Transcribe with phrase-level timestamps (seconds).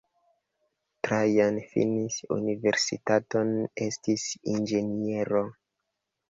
[1.07, 3.53] Trajan finis universitaton,
[3.87, 4.25] estis
[4.57, 5.45] inĝeniero.